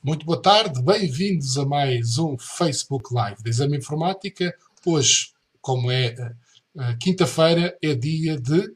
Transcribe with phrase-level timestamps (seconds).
[0.00, 4.54] Muito boa tarde, bem-vindos a mais um Facebook Live de Exame Informática.
[4.86, 6.14] Hoje, como é
[6.76, 8.72] uh, quinta-feira, é dia de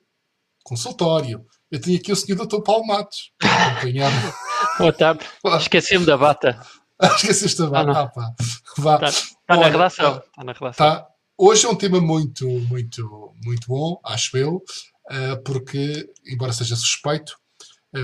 [0.64, 1.46] consultório.
[1.70, 2.60] Eu tenho aqui o senhor Dr.
[2.62, 3.30] Paulo Matos.
[3.40, 4.34] Acompanhado.
[4.78, 5.24] boa tarde.
[5.60, 6.60] Esqueci-me da bata.
[7.00, 8.00] Esqueceste da bata.
[8.00, 8.34] Ah, pá.
[8.78, 8.94] Vá.
[8.94, 10.16] Está, está na redação.
[10.16, 10.70] Está na redação.
[10.70, 11.06] Está.
[11.38, 17.32] Hoje é um tema muito, muito, muito bom, acho eu, uh, porque, embora seja suspeito,
[17.32, 17.41] eh,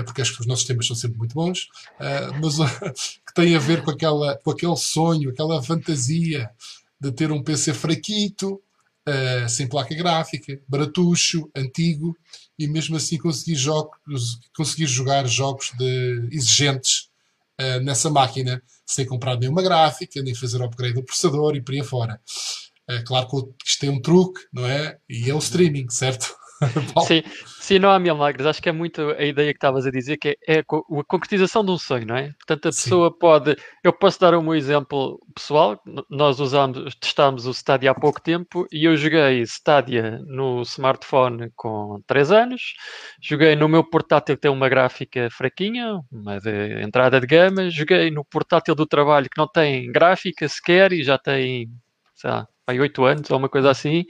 [0.03, 1.67] porque acho que os nossos temas são sempre muito bons,
[1.99, 2.57] eh, mas
[3.25, 6.49] que tem a ver com, aquela, com aquele sonho, aquela fantasia
[7.01, 8.61] de ter um PC fraquito,
[9.05, 12.15] eh, sem placa gráfica, baratucho, antigo,
[12.57, 17.09] e mesmo assim conseguir, jogos, conseguir jogar jogos de, exigentes
[17.81, 22.17] nessa máquina, sem comprar nenhuma gráfica, nem fazer upgrade do processador e por aí fora.
[23.05, 24.97] claro que isto tem um truque, não é?
[25.09, 26.38] E é o streaming, certo?
[27.07, 27.23] sim,
[27.59, 28.45] sim, não há milagres.
[28.45, 31.63] Acho que é muito a ideia que estavas a dizer, que é, é, a concretização
[31.63, 32.31] de um sonho, não é?
[32.33, 33.17] Portanto, a pessoa sim.
[33.19, 33.57] pode.
[33.83, 35.81] Eu posso dar um exemplo pessoal.
[36.09, 42.01] Nós usamos, testámos o Stadia há pouco tempo e eu joguei Stadia no smartphone com
[42.05, 42.73] 3 anos.
[43.21, 47.69] Joguei no meu portátil que tem uma gráfica fraquinha, uma de entrada de gama.
[47.69, 51.69] Joguei no portátil do trabalho que não tem gráfica sequer e já tem,
[52.15, 54.05] sei lá, 8 anos ou uma coisa assim.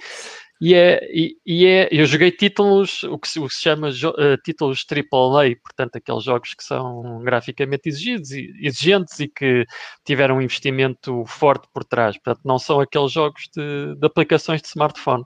[0.61, 3.89] E é, e, e, é, eu joguei títulos, o que se, o que se chama
[3.89, 9.65] uh, títulos AAA, portanto, aqueles jogos que são graficamente exigidos, exigentes e que
[10.05, 12.17] tiveram um investimento forte por trás.
[12.17, 15.23] Portanto, não são aqueles jogos de, de aplicações de smartphone.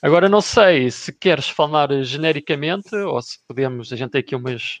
[0.00, 4.78] Agora, não sei se queres falar genericamente ou se podemos, a gente tem aqui umas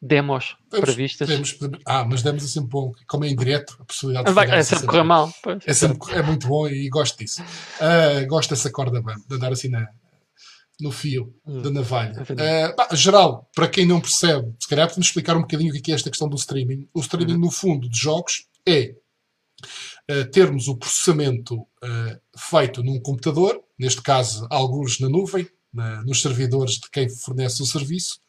[0.00, 1.28] demos podemos, previstas.
[1.28, 4.62] Podemos, ah, mas demos assim bom, como é em direto, a possibilidade de Vai, É
[4.62, 5.32] sempre correr mal.
[5.66, 7.42] É, sempre, é muito bom e gosto disso.
[7.42, 9.88] Uh, gosto dessa corda de andar assim na,
[10.80, 12.22] no fio hum, da navalha.
[12.22, 15.90] Uh, bah, geral, para quem não percebe, se calhar podemos explicar um bocadinho o que
[15.90, 16.88] é esta questão do streaming.
[16.94, 17.40] O streaming, uhum.
[17.40, 18.94] no fundo, de jogos é
[20.10, 26.22] uh, termos o processamento uh, feito num computador, neste caso, alguns na nuvem, na, nos
[26.22, 28.20] servidores de quem fornece o serviço,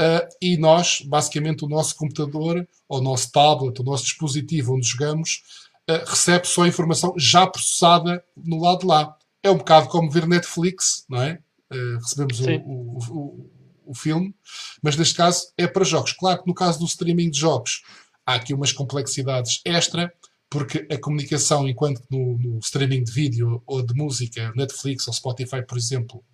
[0.00, 4.88] Uh, e nós, basicamente, o nosso computador, ou o nosso tablet, o nosso dispositivo onde
[4.88, 5.42] jogamos,
[5.88, 9.16] uh, recebe só a informação já processada no lado de lá.
[9.42, 11.38] É um bocado como ver Netflix, não é?
[11.72, 13.50] Uh, recebemos o, o, o,
[13.86, 14.34] o, filme,
[14.82, 16.12] mas neste caso é para jogos.
[16.12, 17.82] Claro que no caso do streaming de jogos
[18.26, 20.12] há aqui umas complexidades extra,
[20.50, 25.64] porque a comunicação, enquanto no, no streaming de vídeo ou de música, Netflix ou Spotify,
[25.66, 26.24] por exemplo,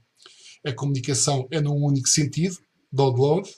[0.65, 2.57] a comunicação é num único sentido,
[2.93, 3.49] download.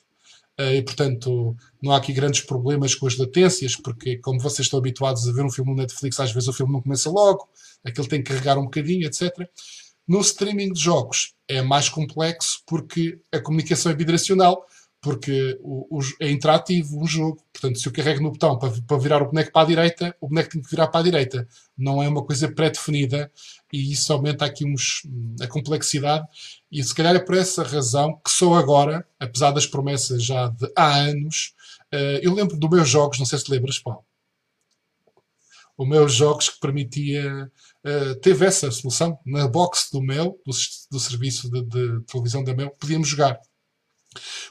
[0.61, 4.79] Uh, e, portanto, não há aqui grandes problemas com as latências, porque, como vocês estão
[4.79, 7.49] habituados a ver um filme no Netflix, às vezes o filme não começa logo,
[7.85, 9.31] aquele tem que carregar um bocadinho, etc.
[10.07, 14.67] No streaming de jogos é mais complexo porque a comunicação é bidirecional,
[15.03, 17.43] porque o, o, é interativo um jogo.
[17.53, 20.29] Portanto, se eu carrego no botão para, para, virar o boneco para a direita, o
[20.29, 21.49] boneco tem que virar para a direita.
[21.77, 23.31] Não é uma coisa pré-definida
[23.73, 25.03] e isso aumenta aqui uns,
[25.41, 26.25] a complexidade.
[26.71, 30.71] E se calhar é por essa razão que só agora, apesar das promessas já de
[30.77, 31.53] há anos,
[31.93, 34.05] uh, eu lembro dos meus jogos, não sei se lembras, Paulo.
[35.77, 37.51] Os meus jogos que permitia.
[37.85, 40.53] Uh, teve essa solução na box do Mel, do,
[40.93, 43.41] do serviço de, de televisão da Mel, podíamos jogar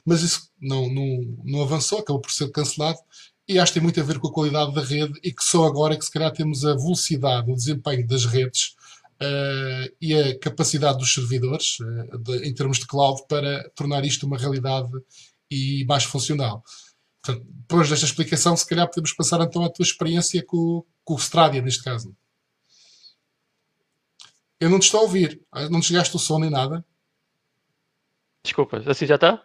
[0.05, 2.99] mas isso não, não, não avançou, acabou por ser cancelado
[3.47, 5.65] e acho que tem muito a ver com a qualidade da rede e que só
[5.65, 8.75] agora é que se calhar temos a velocidade, o desempenho das redes
[9.21, 14.25] uh, e a capacidade dos servidores uh, de, em termos de cloud para tornar isto
[14.25, 14.89] uma realidade
[15.49, 16.63] e mais funcional.
[17.21, 21.17] Portanto, depois desta explicação, se calhar podemos passar então à tua experiência com, com o
[21.17, 22.15] Stradia, neste caso.
[24.59, 25.41] Eu não te estou a ouvir.
[25.69, 26.85] Não te chegaste o som nem nada.
[28.43, 29.43] Desculpa, assim já está?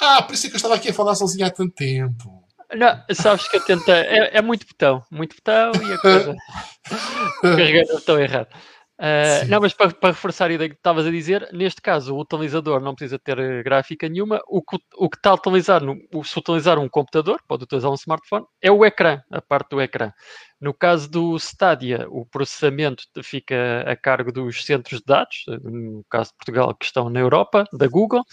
[0.00, 2.44] Ah, por isso é que eu estava aqui a falar sozinho há tanto tempo.
[2.74, 3.62] Não, sabes que eu.
[3.88, 6.34] É, é muito botão, muito botão e a coisa.
[7.42, 8.48] Carregar o botão errado.
[9.04, 12.20] Uh, não, mas para, para, reforçar a ideia que estavas a dizer, neste caso o
[12.20, 14.40] utilizador não precisa ter eh, gráfica nenhuma.
[14.46, 15.94] O que, o que está a utilizar, no,
[16.24, 20.10] se utilizar um computador, pode utilizar um smartphone, é o ecrã, a parte do ecrã.
[20.58, 26.30] No caso do Stadia, o processamento fica a cargo dos centros de dados, no caso
[26.30, 28.24] de Portugal, que estão na Europa, da Google,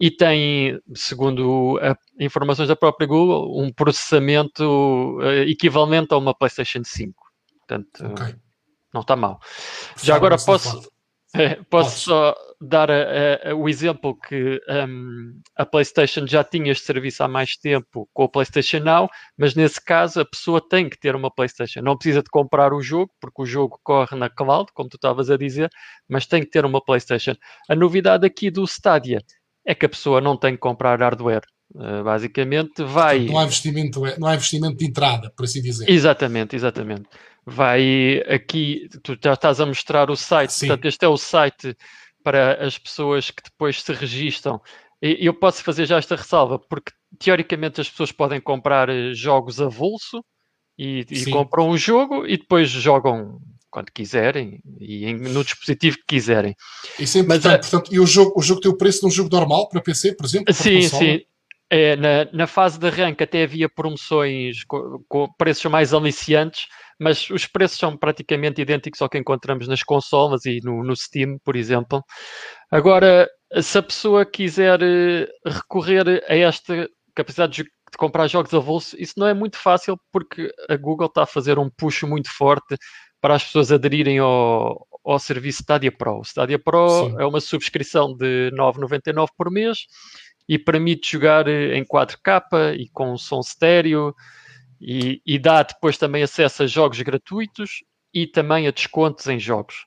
[0.00, 6.82] e tem, segundo a, informações da própria Google, um processamento uh, equivalente a uma PlayStation
[6.82, 7.14] 5.
[7.60, 8.34] Portanto, okay
[8.96, 9.38] não está mal.
[10.02, 10.90] Já agora posso,
[11.34, 16.86] é, posso só dar a, a, o exemplo que um, a PlayStation já tinha este
[16.86, 20.98] serviço há mais tempo com o PlayStation Now, mas nesse caso a pessoa tem que
[20.98, 21.82] ter uma PlayStation.
[21.82, 25.30] Não precisa de comprar o jogo, porque o jogo corre na cloud, como tu estavas
[25.30, 25.70] a dizer,
[26.08, 27.34] mas tem que ter uma PlayStation.
[27.68, 29.20] A novidade aqui do Stadia
[29.64, 31.44] é que a pessoa não tem que comprar hardware.
[31.74, 33.26] Uh, basicamente vai.
[33.26, 35.90] Não, há investimento, não há investimento de entrada, por assim dizer.
[35.90, 37.08] Exatamente, exatamente.
[37.46, 40.66] Vai aqui, tu já estás a mostrar o site, Sim.
[40.66, 41.76] portanto, este é o site
[42.24, 44.60] para as pessoas que depois se registram.
[45.00, 46.90] Eu posso fazer já esta ressalva, porque
[47.20, 50.24] teoricamente as pessoas podem comprar eh, jogos avulso
[50.76, 53.38] e, e compram um jogo e depois jogam
[53.70, 56.54] quando quiserem e no dispositivo que quiserem.
[56.98, 57.46] Isso é importante.
[57.46, 59.68] Mas, eh, portanto, e o jogo, o jogo tem o preço de um jogo normal
[59.68, 60.52] para PC, por exemplo?
[60.52, 61.20] Sim, sim.
[61.68, 66.66] É, na, na fase de arranque até havia promoções com, com, preços mais aliciantes,
[66.98, 71.38] mas os preços são praticamente idênticos ao que encontramos nas consolas e no, no Steam,
[71.44, 72.04] por exemplo.
[72.70, 73.28] Agora,
[73.60, 79.14] se a pessoa quiser eh, recorrer a esta capacidade de de comprar jogos avulsos, isso
[79.16, 82.76] não é muito fácil porque a Google está a fazer um push muito forte
[83.20, 86.18] para as pessoas aderirem ao, ao serviço Stadia Pro.
[86.18, 87.16] O Stadia Pro Sim.
[87.18, 89.78] é uma subscrição de 9,99 por mês
[90.48, 94.14] e permite jogar em 4K e com som estéreo
[94.80, 97.82] e, e dá depois também acesso a jogos gratuitos
[98.12, 99.86] e também a descontos em jogos.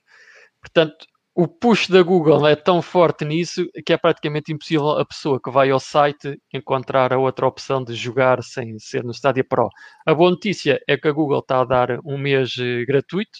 [0.60, 5.40] Portanto, o push da Google é tão forte nisso que é praticamente impossível a pessoa
[5.42, 9.68] que vai ao site encontrar a outra opção de jogar sem ser no Stadia Pro.
[10.04, 13.38] A boa notícia é que a Google está a dar um mês eh, gratuito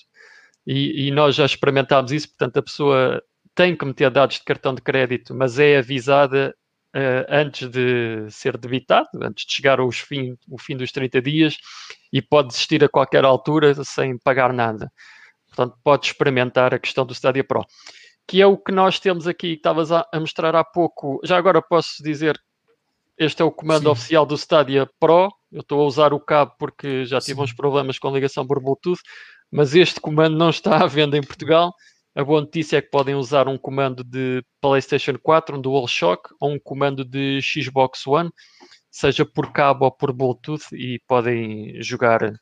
[0.67, 3.23] e, e nós já experimentámos isso, portanto a pessoa
[3.55, 6.55] tem que meter dados de cartão de crédito, mas é avisada
[6.95, 11.59] uh, antes de ser debitado, antes de chegar aos fim, o fim dos 30 dias
[12.13, 14.91] e pode desistir a qualquer altura sem pagar nada.
[15.49, 17.65] Portanto, pode experimentar a questão do Stadia Pro,
[18.27, 21.21] que é o que nós temos aqui, estavas a, a mostrar há pouco.
[21.25, 22.41] Já agora posso dizer,
[23.19, 23.89] este é o comando Sim.
[23.89, 25.29] oficial do Stadia Pro.
[25.51, 27.43] Eu estou a usar o cabo porque já tive Sim.
[27.43, 29.01] uns problemas com ligação por Bluetooth,
[29.51, 31.75] mas este comando não está à venda em Portugal.
[32.15, 36.53] A boa notícia é que podem usar um comando de PlayStation 4, um DualShock, ou
[36.53, 38.31] um comando de Xbox One,
[38.91, 42.33] seja por cabo ou por Bluetooth, e podem jogar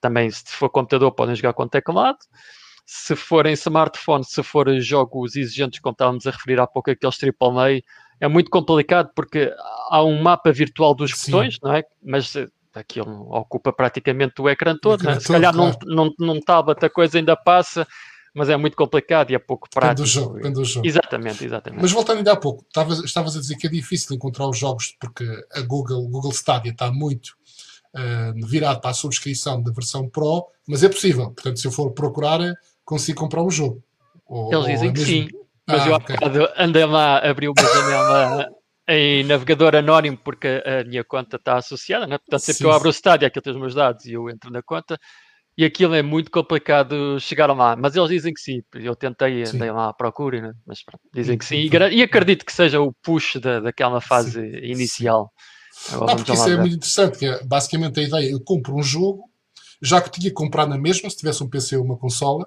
[0.00, 2.18] também, se for computador, podem jogar com teclado.
[2.84, 7.80] Se forem smartphone, se forem jogos exigentes, como estávamos a referir há pouco, aqueles AAA,
[8.20, 9.52] é muito complicado porque
[9.90, 11.32] há um mapa virtual dos Sim.
[11.32, 11.82] botões, não é?
[12.00, 15.00] Mas eh, aquilo ocupa praticamente o ecrã todo.
[15.00, 15.20] O ecrã né?
[15.20, 15.76] Se calhar claro.
[15.84, 17.86] num, num, num tablet a coisa ainda passa,
[18.36, 20.06] mas é muito complicado e é pouco prático.
[20.06, 20.86] Depende do jogo, depende do jogo.
[20.86, 21.80] Exatamente, exatamente.
[21.80, 24.94] Mas voltando ainda há pouco, estavas, estavas a dizer que é difícil encontrar os jogos
[25.00, 25.24] porque
[25.54, 27.28] a Google, o Google Stadia está muito
[27.94, 31.30] uh, virado para a subscrição da versão Pro, mas é possível.
[31.30, 32.40] Portanto, se eu for procurar,
[32.84, 33.82] consigo comprar o jogo.
[34.26, 35.28] Ou, Eles dizem que sim,
[35.66, 36.16] mas ah, eu okay.
[36.58, 38.50] andei lá, abri uma janela
[38.86, 42.18] em navegador anónimo porque a minha conta está associada, né?
[42.18, 44.28] portanto sempre sim, que eu abro o estádio, aquilo tem os meus dados e eu
[44.28, 45.00] entro na conta
[45.56, 49.70] e aquilo é muito complicado chegar lá, mas eles dizem que sim, eu tentei, andei
[49.70, 50.52] lá à procura, né?
[50.66, 54.32] mas pronto, dizem que sim, e, e, acredito que seja o push da, daquela fase
[54.32, 55.32] sim, inicial.
[55.72, 55.94] Sim.
[55.94, 58.82] Agora não, porque isso é muito interessante, que é basicamente a ideia, eu compro um
[58.82, 59.30] jogo,
[59.80, 62.46] já que tinha que comprar na mesma, se tivesse um PC ou uma consola,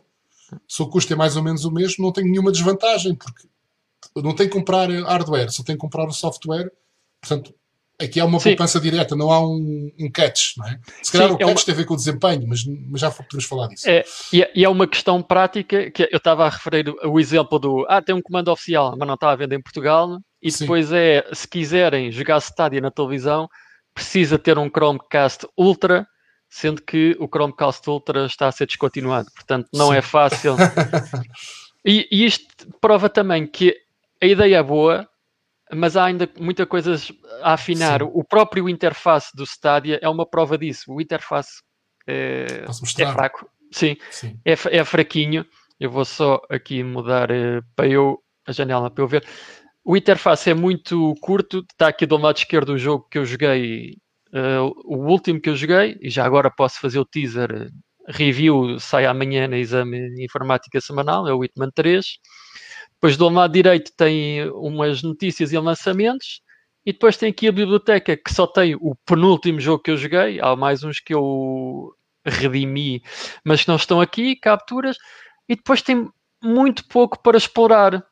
[0.67, 3.47] se o custo é mais ou menos o mesmo, não tenho nenhuma desvantagem, porque
[4.15, 6.71] não tenho que comprar hardware, só tenho que comprar o software,
[7.21, 7.53] portanto,
[8.01, 8.51] aqui há uma Sim.
[8.51, 10.79] poupança direta, não há um, um catch, não é?
[11.03, 11.65] Se calhar Sim, o é catch uma...
[11.65, 13.89] tem a ver com o desempenho, mas, mas já podemos falar disso.
[13.89, 17.59] É, e, é, e é uma questão prática, que eu estava a referir o exemplo
[17.59, 20.63] do, ah, tem um comando oficial, mas não está a vender em Portugal, e Sim.
[20.63, 23.49] depois é, se quiserem jogar Stadia na televisão,
[23.93, 26.07] precisa ter um Chromecast Ultra,
[26.49, 29.29] sendo que o Chromecast Ultra está a ser descontinuado.
[29.35, 30.55] Portanto, não é fácil.
[31.85, 32.47] e, e isto
[32.79, 33.75] prova também que
[34.21, 35.07] a ideia é boa,
[35.73, 36.95] mas há ainda muita coisa
[37.41, 38.01] a afinar.
[38.01, 38.09] Sim.
[38.13, 40.91] O próprio interface do Stadia é uma prova disso.
[40.91, 41.61] O interface
[42.07, 42.65] é,
[42.99, 43.49] é fraco.
[43.71, 44.39] Sim, Sim.
[44.45, 45.45] É, é, fraquinho.
[45.79, 49.25] Eu vou só aqui mudar uh, para eu a janela para eu ver.
[49.83, 53.95] O interface é muito curto, está aqui do lado esquerdo o jogo que eu joguei,
[54.33, 57.71] uh, o último que eu joguei, e já agora posso fazer o teaser
[58.07, 62.05] review, sai amanhã na exame de informática semanal, é o Whitman 3.
[62.93, 66.41] Depois do lado direito tem umas notícias e lançamentos,
[66.85, 70.39] e depois tem aqui a biblioteca que só tem o penúltimo jogo que eu joguei,
[70.41, 71.93] há mais uns que eu
[72.25, 73.01] redimi,
[73.43, 74.97] mas que não estão aqui, capturas,
[75.47, 76.09] e depois tem
[76.41, 78.03] muito pouco para explorar.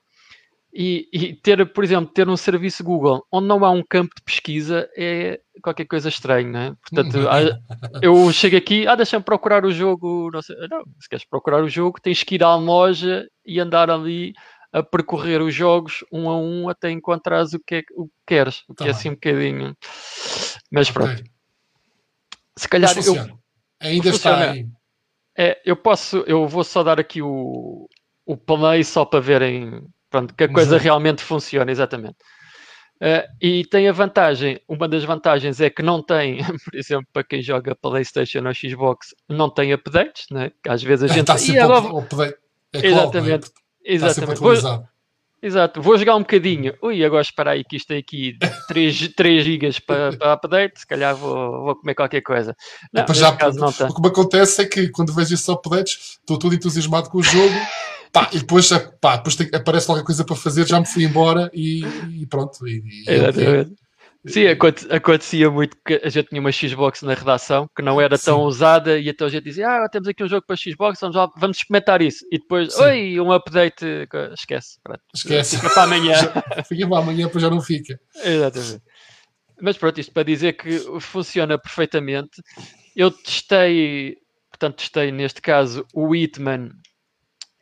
[0.80, 4.22] E, e, ter, por exemplo, ter um serviço Google onde não há um campo de
[4.22, 6.76] pesquisa é qualquer coisa estranha, não é?
[6.88, 11.26] Portanto, há, eu chego aqui, ah, deixa-me procurar o jogo, não, sei, não, se queres
[11.26, 14.34] procurar o jogo, tens que ir à loja e andar ali
[14.72, 18.64] a percorrer os jogos um a um até encontrares o que, é, o que queres,
[18.68, 19.76] o que tá é assim um bocadinho.
[20.72, 21.14] Mas pronto.
[21.14, 21.26] Okay.
[22.58, 23.40] Se calhar eu.
[23.80, 24.68] Ainda está aí.
[25.38, 27.88] É, eu posso, eu vou só dar aqui o,
[28.26, 32.16] o play só para verem Pronto, que a coisa realmente funciona, exatamente.
[32.96, 37.24] Uh, e tem a vantagem, uma das vantagens é que não tem, por exemplo, para
[37.24, 40.52] quem joga Playstation ou Xbox, não tem updates, né?
[40.68, 41.20] às vezes a gente...
[41.20, 41.94] Está sempre agora...
[41.94, 42.38] o update.
[42.74, 43.67] É exatamente, cloud, é?
[43.94, 44.39] Exatamente.
[44.39, 44.53] Vou,
[45.41, 46.74] exato, vou jogar um bocadinho.
[46.82, 50.88] Ui, agora espera aí que isto tem aqui 3, 3 GB para, para update, se
[50.88, 52.56] calhar vou, vou comer qualquer coisa.
[52.94, 56.38] Não, já, caso, não o que me acontece é que quando vejo esses updates, estou
[56.38, 57.56] todo entusiasmado com o jogo
[58.12, 58.70] Pá, e depois,
[59.01, 61.82] pá, depois tem, aparece qualquer coisa para fazer, já me fui embora e,
[62.22, 62.67] e pronto.
[62.67, 63.75] E, e, Exatamente.
[64.27, 64.46] Sim,
[64.89, 68.46] acontecia muito que a gente tinha uma Xbox na redação que não era tão Sim.
[68.46, 71.29] usada e então a gente dizia: Ah, temos aqui um jogo para Xbox, vamos, lá,
[71.38, 72.25] vamos experimentar isso.
[72.31, 72.84] E depois, Sim.
[72.84, 73.86] oi, um update,
[74.34, 74.79] esquece.
[74.84, 75.01] Pronto.
[75.15, 75.55] Esquece.
[75.57, 76.15] Fica para amanhã.
[76.67, 78.00] fica para amanhã, depois já não fica.
[78.24, 78.84] Exatamente.
[79.62, 82.41] Mas pronto, isto para dizer que funciona perfeitamente.
[82.96, 84.17] Eu testei,
[84.51, 86.69] portanto, testei neste caso o Hitman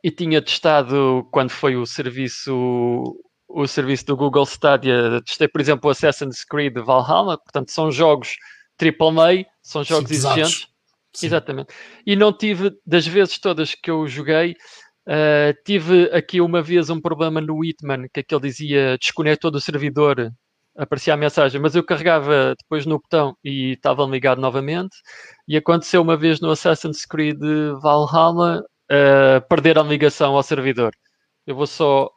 [0.04, 3.16] e tinha testado quando foi o serviço
[3.56, 8.36] o serviço do Google Stadia, testei por exemplo o Assassin's Creed Valhalla, portanto são jogos
[8.78, 10.68] AAA, são jogos Sim, exigentes.
[11.14, 11.28] Sim.
[11.28, 11.74] Exatamente.
[12.06, 14.52] E não tive, das vezes todas que eu joguei,
[15.08, 20.30] uh, tive aqui uma vez um problema no Hitman, que aquele dizia desconectou do servidor,
[20.78, 24.98] aparecia a mensagem, mas eu carregava depois no botão e estava ligado novamente.
[25.48, 27.40] E aconteceu uma vez no Assassin's Creed
[27.82, 30.92] Valhalla, uh, perder a ligação ao servidor.
[31.48, 32.10] Eu vou só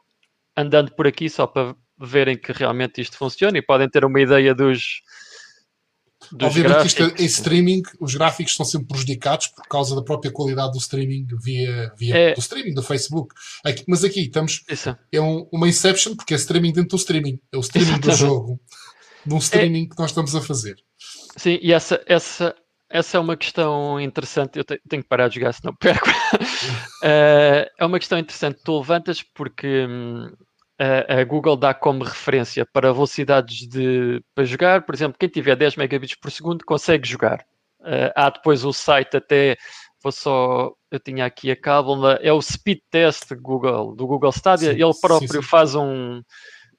[0.59, 4.55] andando por aqui só para verem que realmente isto funciona e podem ter uma ideia
[4.55, 5.01] dos.
[6.33, 10.33] dos Obviamente isto é, em streaming os gráficos são sempre prejudicados por causa da própria
[10.33, 12.35] qualidade do streaming via, via é...
[12.35, 13.35] do streaming do Facebook.
[13.65, 14.97] Aqui, mas aqui estamos Isso.
[15.13, 18.17] é um, uma inception porque é streaming dentro do streaming, é o streaming Exatamente.
[18.17, 18.61] do jogo,
[19.25, 19.89] num streaming é...
[19.89, 20.77] que nós estamos a fazer.
[21.37, 22.55] Sim, e essa, essa
[22.91, 24.59] essa é uma questão interessante.
[24.59, 26.09] Eu tenho que parar de jogar, senão perco.
[26.09, 28.61] uh, é uma questão interessante.
[28.65, 30.33] Tu levantas porque hum,
[30.79, 34.83] a, a, Google dá como referência para velocidades de para jogar.
[34.87, 37.45] Por exemplo, quem tiver 10 megabits por segundo consegue jogar.
[37.81, 39.57] Uh, há depois o site até.
[40.03, 40.73] Vou só.
[40.91, 42.19] Eu tinha aqui a cábula.
[42.23, 44.73] É o speed test Google, do Google Stadia.
[44.73, 45.43] Sim, Ele próprio sim, sim.
[45.43, 46.23] faz um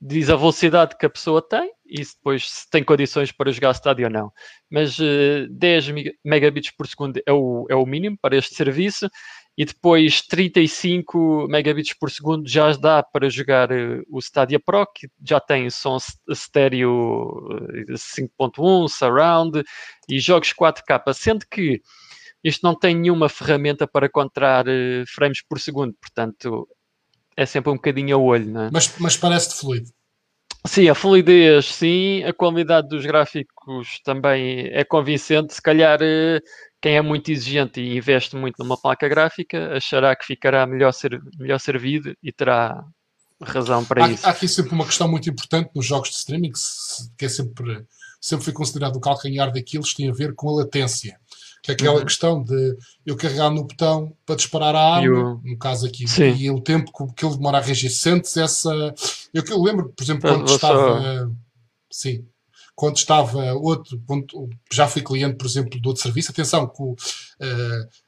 [0.02, 4.06] diz a velocidade que a pessoa tem e depois se tem condições para jogar estádio
[4.06, 4.32] ou não.
[4.70, 5.88] Mas uh, 10
[6.24, 9.10] megabits por segundo é o, é o mínimo para este serviço
[9.60, 15.10] e depois 35 megabits por segundo já dá para jogar uh, o Stadia Pro, que
[15.22, 15.98] já tem som
[16.30, 17.46] estéreo
[17.90, 19.64] 5.1, eh, surround
[20.08, 21.82] e jogos 4K, sendo que
[22.42, 26.66] isto não tem nenhuma ferramenta para contar uh, frames por segundo, portanto
[27.36, 28.70] é sempre um bocadinho a olho, não é?
[28.72, 29.92] Mas, mas parece-te fluido.
[30.66, 35.54] Sim, a fluidez, sim, a qualidade dos gráficos também é convincente.
[35.54, 36.42] Se calhar eh,
[36.82, 41.22] quem é muito exigente e investe muito numa placa gráfica achará que ficará melhor, ser,
[41.38, 42.84] melhor servido e terá
[43.42, 44.26] razão para há, isso.
[44.26, 46.52] Há aqui sempre uma questão muito importante nos jogos de streaming,
[47.18, 47.86] que é sempre,
[48.20, 51.20] sempre foi considerado o calcanhar daquilo, tem a ver com a latência
[51.62, 52.06] que é aquela uhum.
[52.06, 55.42] questão de eu carregar no botão para disparar a arma, o...
[55.44, 56.36] no caso aqui, Sim.
[56.36, 57.90] e o tempo que ele demora a reagir.
[57.90, 58.72] Sentes essa.
[59.34, 61.02] Eu que eu lembro, por exemplo, quando estava.
[61.02, 61.32] Só...
[61.92, 62.26] Sim.
[62.80, 66.96] Quando estava outro, quando já fui cliente, por exemplo, de outro serviço, atenção, que uh,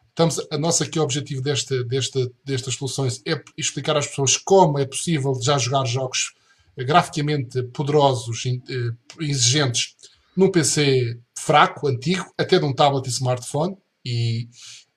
[0.07, 4.85] estamos, a nossa aqui objetivo desta, desta, destas soluções é explicar às pessoas como é
[4.85, 6.33] possível já jogar jogos
[6.77, 9.93] graficamente poderosos, eh, exigentes,
[10.37, 13.75] num PC fraco, antigo, até de um tablet e smartphone,
[14.05, 14.47] e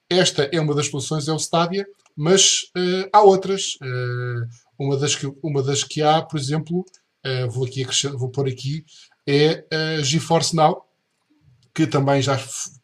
[0.08, 1.84] esta é uma das soluções, é o Stadia,
[2.16, 3.74] mas uh, há outras.
[3.82, 4.46] Uh,
[4.78, 6.84] uma, das que, uma das que há, por exemplo,
[7.26, 7.84] uh, vou, aqui
[8.16, 8.84] vou pôr aqui,
[9.26, 10.84] é a GeForce Now,
[11.74, 12.38] que também já,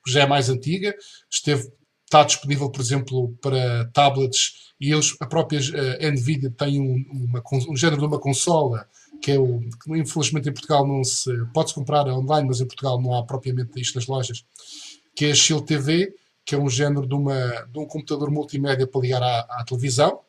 [0.07, 0.95] já é mais antiga,
[1.31, 1.71] esteve,
[2.05, 5.61] está disponível, por exemplo, para tablets, e eles, a própria
[6.11, 8.89] NVIDIA tem um, uma, um género de uma consola
[9.21, 13.01] que é o que infelizmente em Portugal não se pode-se comprar online, mas em Portugal
[13.01, 14.45] não há propriamente isto nas lojas,
[15.15, 18.87] que é a Shield TV, que é um género de, uma, de um computador multimédia
[18.87, 20.21] para ligar à, à televisão.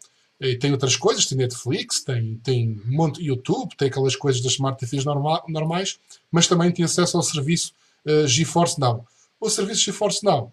[0.42, 4.54] E tem outras coisas, tem Netflix, tem, tem um monte YouTube, tem aquelas coisas das
[4.54, 6.00] Smart TVs norma, normais,
[6.32, 7.74] mas também tem acesso ao serviço
[8.08, 9.06] uh, GeForce Now.
[9.40, 10.52] O serviço GeForce Now,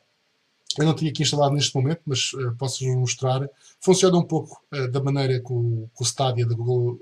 [0.79, 3.49] eu não tinha aqui instalado neste momento, mas uh, posso-vos mostrar,
[3.81, 7.01] funciona um pouco uh, da maneira que o, que o Stadia da Google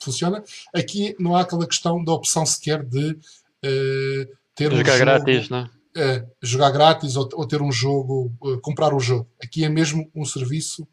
[0.00, 0.42] funciona.
[0.74, 3.18] Aqui não há aquela questão da opção sequer de
[4.54, 5.58] ter jogar um jogo, grátis, não
[5.94, 6.26] é?
[6.40, 9.26] Jogar grátis ou, ou, ter um jogo, comprar o um jogo.
[9.42, 10.86] Aqui é mesmo um serviço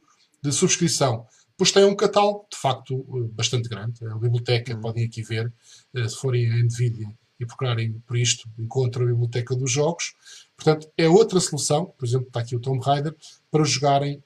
[0.47, 1.25] de subscrição.
[1.57, 4.05] Pois tem um catálogo, de facto, bastante grande.
[4.07, 4.81] A biblioteca, hum.
[4.81, 5.51] podem aqui ver,
[5.93, 7.07] se forem a NVIDIA
[7.39, 10.13] e procurarem por isto, encontram a biblioteca dos jogos.
[10.55, 13.15] Portanto, é outra solução, por exemplo, está aqui o Tomb Raider,
[13.49, 14.21] para jogarem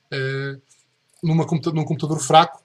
[1.21, 2.63] numa, num computador fraco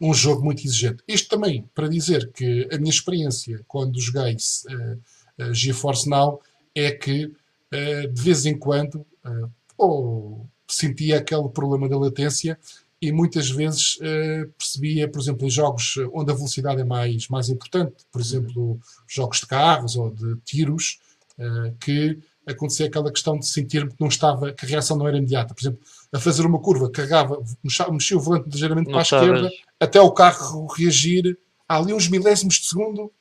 [0.00, 1.02] um jogo muito exigente.
[1.06, 6.40] Isto também para dizer que a minha experiência quando joguei uh, uh, GeForce Now
[6.74, 10.39] é que uh, de vez em quando uh, ou
[10.72, 12.58] sentia aquele problema da latência
[13.00, 17.48] e muitas vezes uh, percebia, por exemplo, em jogos onde a velocidade é mais, mais
[17.48, 21.00] importante, por exemplo, jogos de carros ou de tiros,
[21.38, 25.16] uh, que acontecia aquela questão de sentir que não estava, que a reação não era
[25.16, 25.54] imediata.
[25.54, 25.80] Por exemplo,
[26.12, 27.42] a fazer uma curva, carregava,
[27.90, 32.56] mexia o volante ligeiramente para a esquerda, até o carro reagir há ali uns milésimos
[32.56, 33.12] de segundo,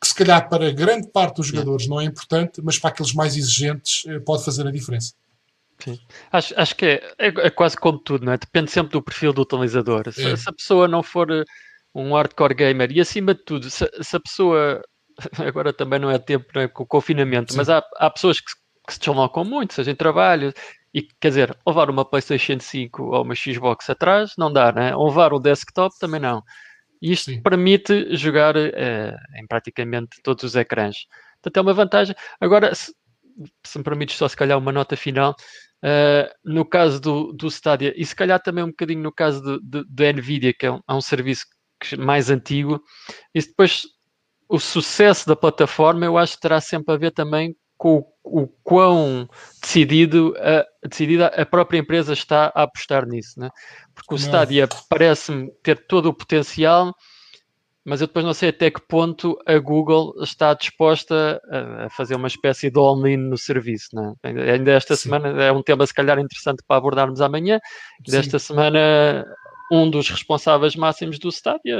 [0.00, 3.36] que se calhar para grande parte dos jogadores não é importante, mas para aqueles mais
[3.36, 5.14] exigentes eh, pode fazer a diferença.
[5.78, 5.98] Sim.
[6.32, 8.38] Acho, acho que é, é, é, quase como tudo, não é?
[8.38, 10.10] Depende sempre do perfil do utilizador.
[10.12, 10.36] Se, é.
[10.36, 11.44] se a pessoa não for eh,
[11.94, 14.82] um hardcore gamer e acima de tudo, se, se a pessoa
[15.46, 17.58] agora também não é tempo é, com o confinamento, Sim.
[17.58, 18.52] mas há, há pessoas que,
[18.86, 20.52] que se deslocam muito, seja em trabalho,
[20.92, 24.94] e quer dizer, levar uma PlayStation 5 ou uma Xbox atrás não dá, né?
[24.96, 26.42] Levar o desktop também não.
[27.02, 27.42] E isto Sim.
[27.42, 31.06] permite jogar eh, em praticamente todos os ecrãs.
[31.42, 32.14] Portanto, é uma vantagem.
[32.40, 32.94] Agora, se,
[33.64, 35.34] se me permites só se calhar uma nota final,
[35.84, 39.84] Uh, no caso do, do Stadia, e se calhar também um bocadinho no caso do,
[40.14, 41.44] Nvidia, que é um, é um serviço
[41.98, 42.82] mais antigo,
[43.34, 43.82] e depois
[44.48, 48.48] o sucesso da plataforma eu acho que terá sempre a ver também com o, o
[48.62, 49.28] quão
[49.60, 53.50] decidido a, decidida a própria empresa está a apostar nisso, né?
[53.94, 56.94] porque o Stadia parece-me ter todo o potencial,
[57.84, 62.28] mas eu depois não sei até que ponto a Google está disposta a, fazer uma
[62.28, 63.88] espécie de all-in no serviço.
[63.92, 64.14] Né?
[64.22, 65.02] Ainda esta Sim.
[65.02, 67.60] semana é um tema, se calhar, interessante para abordarmos amanhã.
[68.00, 69.24] Desta semana,
[69.70, 71.76] um dos responsáveis máximos do Stadia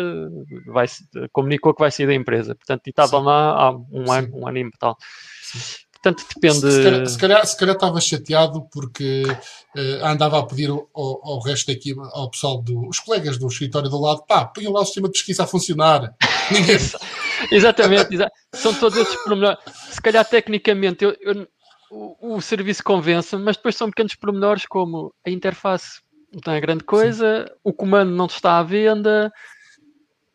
[0.66, 0.86] vai,
[1.32, 2.54] comunicou que vai sair da empresa.
[2.54, 4.96] Portanto, e estavam lá há um ano, um ano e tal.
[5.42, 5.83] Sim.
[6.04, 6.70] Portanto, depende.
[6.70, 11.40] Se, calhar, se, calhar, se calhar estava chateado porque uh, andava a pedir ao, ao,
[11.40, 14.84] resto da equipa, ao pessoal dos colegas do escritório do lado, pá, ponham lá o
[14.84, 16.14] sistema de pesquisa a funcionar.
[16.52, 16.76] Ninguém.
[17.50, 19.58] Exatamente, exa são todos esses pormenores.
[19.90, 21.48] Se calhar, tecnicamente, eu, eu,
[21.90, 26.02] o, o, serviço convence, mas depois são pequenos pormenores como a interface
[26.44, 27.54] não é grande coisa, Sim.
[27.62, 29.32] o comando não está à venda,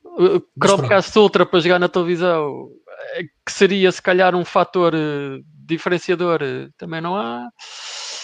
[0.04, 2.70] o Chromecast Ultra para jogar na televisão,
[3.16, 7.50] eh, que seria se calhar um fator uh, diferenciador, uh, também não há.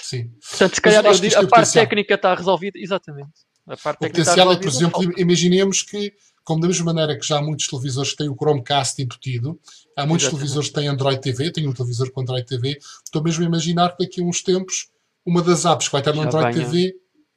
[0.04, 0.30] Sim.
[0.50, 3.32] Portanto, se calhar digo, a parte técnica está resolvida, exatamente.
[3.68, 5.22] A parte o potencial é, por exemplo, falta.
[5.22, 9.02] imaginemos que, como da mesma maneira que já há muitos televisores que têm o Chromecast
[9.02, 9.60] embutido,
[9.98, 10.32] há muitos exatamente.
[10.32, 13.96] televisores que têm Android TV, tenho um televisor com Android TV, estou mesmo a imaginar
[13.96, 14.90] que daqui a uns tempos
[15.26, 16.94] uma das apps que vai estar no Android TV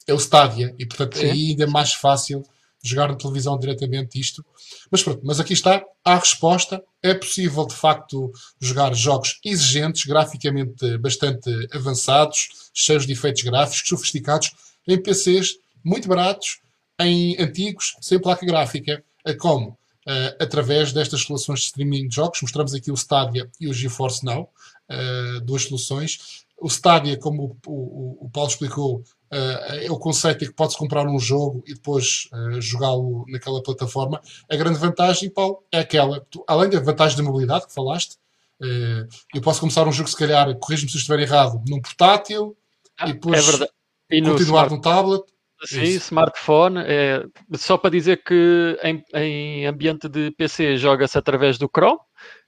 [0.06, 1.30] é o Stadia, e portanto Sim.
[1.30, 2.42] aí ainda é mais fácil
[2.82, 4.44] jogar na televisão diretamente isto.
[4.90, 6.82] Mas pronto, mas aqui está a resposta.
[7.02, 14.52] É possível de facto jogar jogos exigentes, graficamente bastante avançados, cheios de efeitos gráficos, sofisticados,
[14.86, 16.60] em PCs muito baratos,
[17.00, 19.04] em antigos, sem placa gráfica,
[19.38, 22.40] como uh, através destas soluções de streaming de jogos.
[22.42, 24.50] Mostramos aqui o Stadia e o GeForce Now,
[24.90, 26.46] uh, duas soluções.
[26.60, 30.78] O Stadia, como o, o, o Paulo explicou, Uh, é o conceito é que pode-se
[30.78, 34.22] comprar um jogo e depois uh, jogá-lo naquela plataforma.
[34.50, 38.14] A grande vantagem, Paulo, é aquela, tu, além da vantagem da mobilidade que falaste,
[38.62, 42.56] uh, eu posso começar um jogo, se calhar, corrijo-me se estiver errado, num portátil
[42.98, 43.68] ah, e depois é
[44.10, 45.22] e no continuar num tablet.
[45.64, 46.06] Sim, Isso.
[46.06, 46.78] smartphone.
[46.86, 47.24] É,
[47.56, 51.98] só para dizer que em, em ambiente de PC joga-se através do Chrome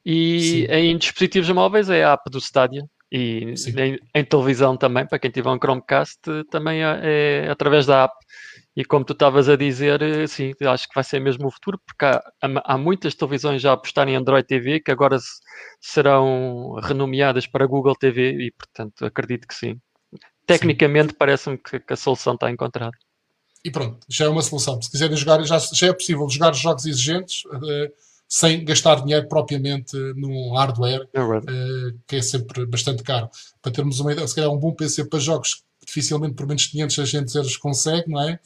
[0.06, 0.72] e Sim.
[0.72, 2.88] em dispositivos móveis é a app do Stadia.
[3.12, 8.04] E em, em, televisão também, para quem tiver um Chromecast, também é, é através da
[8.04, 8.14] app.
[8.76, 11.80] E como tu estavas a dizer, eh, sim, acho que vai ser mesmo o futuro,
[11.84, 15.18] porque há, há muitas televisões já a apostar em Android TV que agora
[15.80, 19.80] serão renomeadas para Google TV e, portanto, acredito que sim.
[20.46, 22.96] Tecnicamente, parece-me que, que, a solução está encontrada.
[23.64, 24.80] E pronto, já é uma solução.
[24.80, 27.44] Se quiserem jogar, já, já é possível jogar jogos exigentes.
[27.46, 27.92] Uh,
[28.32, 33.28] sem gastar dinheiro propriamente num hardware, uh, que é sempre bastante caro.
[33.60, 36.70] Para termos uma ideia, se calhar um bom PC para jogos, dificilmente por menos de
[36.70, 38.38] 500, 600 euros consegue, não é?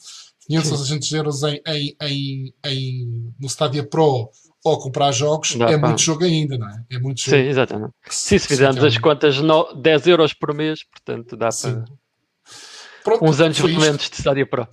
[0.47, 4.31] 500 ou 600 euros em, em, em, em, no Stadia Pro
[4.63, 5.87] ou comprar jogos, Dá, é pá.
[5.87, 6.83] muito jogo ainda, não é?
[6.89, 7.37] É muito jogo.
[7.37, 7.93] Sim, exatamente.
[8.09, 11.83] Sim, se fizermos as contas, no, 10 euros por mês, portanto dá Sim.
[13.03, 14.67] para Pronto, uns anos valentes de Stadia Pro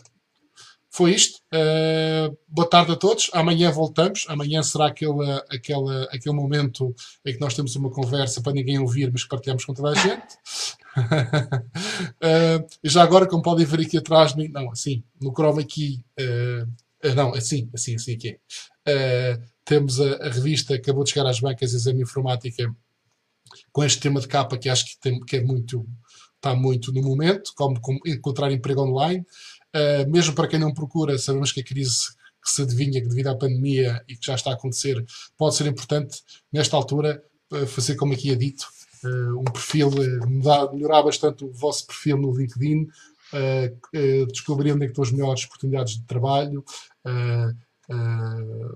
[0.93, 1.41] foi isto.
[1.53, 3.31] Uh, boa tarde a todos.
[3.33, 4.27] Amanhã voltamos.
[4.29, 9.11] Amanhã será aquele, aquele, aquele momento em que nós temos uma conversa para ninguém ouvir,
[9.11, 10.35] mas que partilhamos com toda a gente.
[10.99, 17.33] uh, já agora, como podem ver aqui atrás não, assim, no Chrome aqui, uh, não,
[17.35, 18.39] assim, assim, assim aqui
[18.87, 19.41] é.
[19.65, 22.73] temos a, a, revista acabou de chegar às bancas Exame Informática
[23.73, 25.87] com este tema de capa que acho que, tem, que é muito,
[26.37, 29.25] está muito no momento, como, como encontrar emprego online.
[29.75, 32.09] Uh, mesmo para quem não procura, sabemos que a crise
[32.43, 35.05] que se adivinha devido à pandemia e que já está a acontecer,
[35.37, 37.23] pode ser importante nesta altura
[37.69, 38.67] fazer como aqui é dito,
[39.39, 39.91] um perfil,
[40.27, 42.89] mudar, melhorar bastante o vosso perfil no LinkedIn,
[44.33, 46.65] descobrir onde é estão as melhores oportunidades de trabalho,
[47.07, 47.55] uh,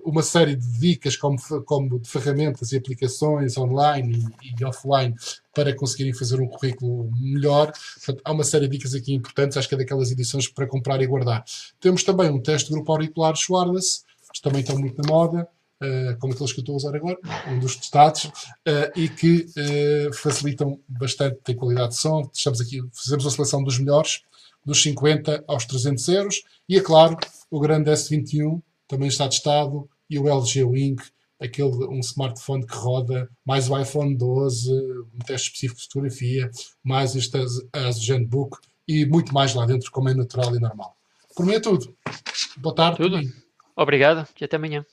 [0.05, 5.14] uma série de dicas como, como de ferramentas e aplicações online e, e, offline
[5.55, 7.72] para conseguirem fazer um currículo melhor.
[7.96, 11.00] Portanto, há uma série de dicas aqui importantes, acho que é daquelas edições para comprar
[11.02, 11.44] e guardar.
[11.81, 14.02] Temos também um teste de grupo auricular wireless,
[14.33, 15.48] que também estão muito na moda.
[15.79, 19.46] Uh, como aqueles que eu estou a usar agora, um dos testados, uh, e que
[19.59, 22.31] uh, facilitam bastante a qualidade de som.
[22.33, 24.22] Estamos aqui, fazemos a seleção dos melhores,
[24.64, 27.18] dos 50 aos 300 euros, e é claro,
[27.50, 30.96] o grande S21, também está testado, e o LG Wing,
[31.40, 36.51] aquele, um smartphone que roda, mais o iPhone 12, um teste específico de fotografia,
[36.83, 37.38] mais este
[37.72, 40.96] Asus Genbook e muito mais lá dentro, como é natural e normal.
[41.35, 41.94] Por mim é tudo.
[42.57, 42.99] Boa tarde.
[42.99, 43.20] Tudo.
[43.77, 44.87] Obrigado e até amanhã.